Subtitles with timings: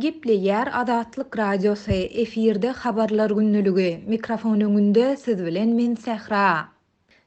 [0.00, 6.68] Gipli Yer Adatlık Radyosu efirde xabarlar günnülügü mikrofonu gündü siz bilen min Sehra.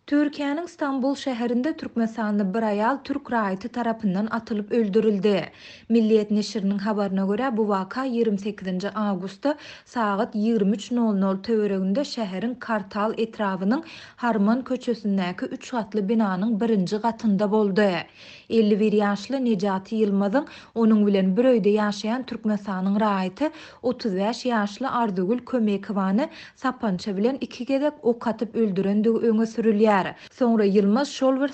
[0.07, 5.33] Türkiýanyň Stambul şäherinde türkmen sanly bir aýal türk raýaty tarapyndan atylyp öldürildi.
[5.95, 9.53] Milliýet neşriniň habaryna görä bu waka 28-nji awgustda
[9.93, 13.83] sagat 23:00 töweregünde şäheriň Kartal etrawynyň
[14.25, 17.87] Harman köçesindäki 3 gatly binanyň 1-nji gatynda boldy.
[18.49, 20.45] 51 ýaşly Nejati Ýylmazyň
[20.85, 23.51] onuň bilen bir öýde ýaşaýan türkmen sanyň raýaty
[23.91, 26.27] 35 ýaşly Ardugul Kömekowany
[26.65, 29.90] sapança bilen iki gedek ok atyp öldürendigi öňe sürülýär.
[29.91, 30.13] ýary.
[30.37, 31.49] Soňra Yılmaz şol bir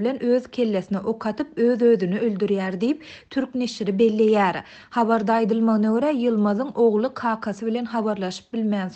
[0.00, 4.62] bilen öz kellesine ok atyp öz ödünü öldürýär diýip türk neşiri belleýär.
[4.90, 8.90] Habarda aýdylmagyna görä Yılmazyň ogly kakasy bilen habarlaşyp bilmän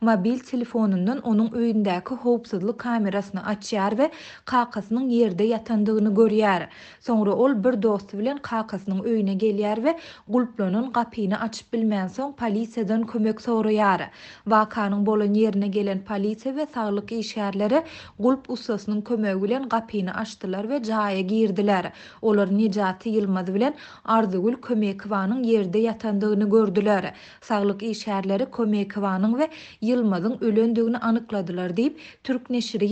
[0.00, 4.10] mobil telefonundan onuň öýündäki howpsuzlyk kamerasyny açýar we
[4.44, 6.62] kakasynyň ýerde ýatandygyny görýär.
[7.06, 9.92] Soňra ol bir dostu bilen kakasynyň öýüne gelýär we
[10.28, 14.08] gulplonyň gapyny açyp bilmän soň polisiýadan kömek sowýar.
[14.46, 17.84] Wakanyň bolan ýerine gelen polisiýa we saglyk işgärleri
[18.28, 21.86] gulp ussasının kömögü bilen gapyny açdylar we jaýa girdiler.
[22.30, 23.76] Olar nejaty Ýylmaz bilen
[24.16, 27.04] ardy gul kömekwanyň ýerde ýatandygyny gördüler.
[27.50, 29.48] Saglyk iş şäherleri kömekwanyň we
[29.92, 31.94] Ýylmazyň ölendigini anykladylar diýip
[32.30, 32.88] Türk neşiri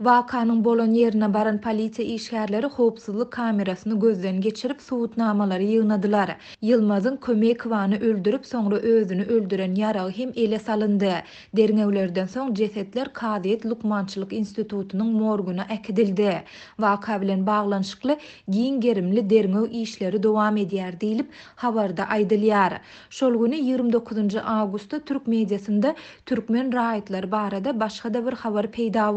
[0.00, 6.30] Vakanın bolon yerine baran polisiya işgärleri hoopsuzlyk kamerasyny gözden geçirip sowutnamalary ýygnadylar.
[6.62, 11.12] Yılmazın kömek wany öldürip sonra özünü öldüren ýarag hem ele salındı
[11.56, 16.42] Derňewlerden son jesetler Kadiyet Lukmançylyk institutunyň morguna äkidildi.
[16.78, 18.16] Vaka bilen baglanşykly
[18.48, 22.80] giň gerimli işleri dowam edýär diýilip havarda aýdylýar.
[23.10, 25.94] Şol 29 augusta awgustda türk mediasynda
[26.26, 29.10] türkmen raýatlar barada başga bir habar peýda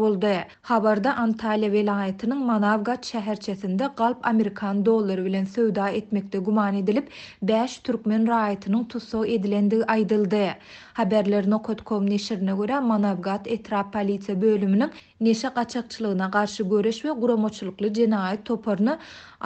[0.74, 7.12] Habarda Antalya velayetinin Manavgat şəhərçəsində qalb Amerikan dolları bilən sövda etməkdə guman edilib,
[7.50, 10.40] 5 Türkmen rayetinin tuso edilendi aydıldı.
[10.98, 14.90] Haberlerine Kotkom neşirine görə Manavgat Etrap Polisiya bölümünün
[15.26, 18.98] neşə qaçaqçılığına qarşı görüş və quramoçuluklu cinayet toparını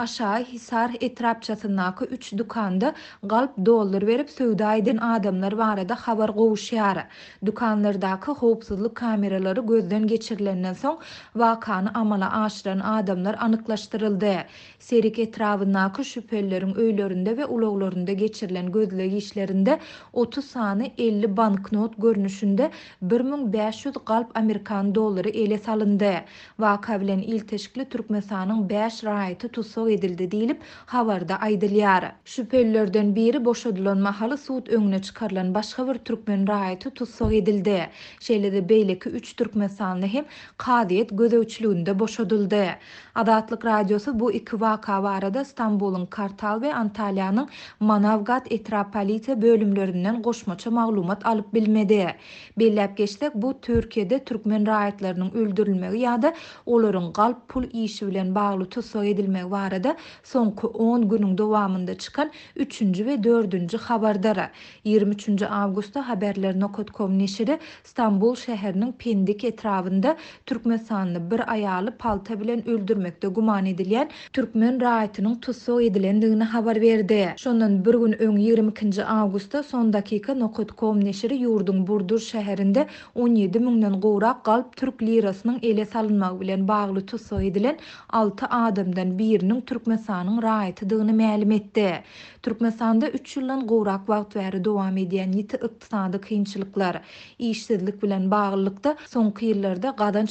[0.05, 2.91] aşağı hisar etrapçasındakı 3 dukanda
[3.35, 7.03] qalb dolları verib sövda edin adamlar var edə xabar qovuşyarı.
[7.51, 11.01] Dükanlardakı xoğubsuzluk kameraları gözdən geçirilənden son
[11.35, 14.35] vakanı amala aşıran adamlar anıklaştırıldı.
[14.79, 19.79] Serik etrafına kı şüphelilerin öylerinde ve uloglarında geçirilen gözle işlerinde
[20.13, 22.71] 30 sani 50 banknot görünüşünde
[23.01, 26.11] 1500 qalb Amerikan doları ele salındı.
[26.59, 32.11] Vaka bilen il teşkili Türk mesanın 5 rahiti tutsuk edildi deyilip havarda aydılyar.
[32.25, 36.89] Şüphelilerden biri boşadılan mahalı suut önüne çıkarılan başka bir Türkmen rahiti
[37.25, 37.89] edildi.
[38.19, 40.25] Şeyle de beyleki 3 Türk mesanlı hem
[40.57, 42.69] kadiyet Şeýhet gözäwçiliginde boşadyldy.
[43.15, 47.49] Adatlyk radiosu bu iki waka barada Stambulun Kartal ve Antalyanın
[47.79, 52.15] Manavgat etrapalite bölümlerinden goşmaça maglumat alyp bilmedi.
[52.59, 56.33] Belläp geçdik, bu Türkiýede türkmen raýatlarynyň öldürilmegi ýa-da
[56.65, 63.05] olaryň galp pul işi bilen bagly tutsak edilmegi barada soňky 10 günüň dowamında çykan 3-nji
[63.09, 64.51] we 4-nji habardara
[64.85, 66.59] 23-nji awgustda habarlary
[67.19, 74.81] neşiri Stambul şäheriniň Pendik etrafında Türkmen insanını bir ayalı palta bilen öldürmekte guman edilen Türkmen
[74.81, 81.03] raayının tusu edilendiğini haber verdi Şonun bir gün ön 22 Ağusta son dakika nokut kom
[81.05, 82.85] neşiri yurdun burdur şəhərinde
[83.15, 87.77] 17 müngdən qoğraq qalb Türk lirasının ele salınma bilen bağlı tusu edilen
[88.09, 90.39] 6 adımdan birinin Türk məsanın
[91.21, 92.03] məlim etdi.
[93.13, 96.95] 3 yıldan qoğraq vaqt vəri doam ediyyən yiti ıqtisadı qiyinçiliklər,
[97.39, 100.25] işsizlik bilən bağlılıkta son kıyırlarda qadda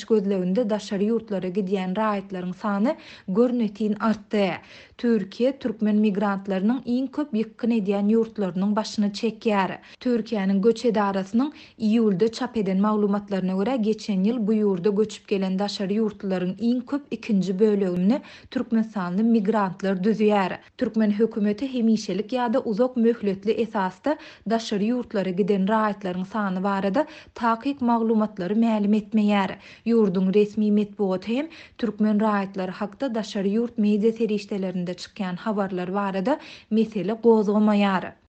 [0.48, 2.94] günde daşary yurtlara gidýän raýatlaryň sany
[3.28, 4.50] görnetin artdy.
[4.98, 9.76] Türkiýe türkmen migrantlarynyň iň köp ýykyn edýän yurtlarynyň başyny çekýär.
[10.04, 11.50] Türkiýanyň göç edarasynyň
[11.88, 17.02] iýulda çap eden maglumatlaryna görä geçen ýyl bu ýurda göçüp gelen daşary yurtlarynyň iň köp
[17.14, 18.20] ikinji bölegini
[18.50, 20.56] türkmen sanly migrantlar düzýär.
[20.78, 24.16] Türkmen hökümeti hemişelik ýa-da uzak möhletli esasda
[24.50, 27.06] daşary yurtlara giden raýatlaryň sany barada
[27.42, 29.50] taýyk maglumatlary ma'lum etmeýär.
[29.84, 31.48] Yurdun resmi metbuat hem
[31.82, 33.76] Türkmen raýatlary hakda daşary ýurt
[34.20, 36.40] seri işlerinde çykýan habarlar barada
[36.80, 38.12] mesele gozgamaýar.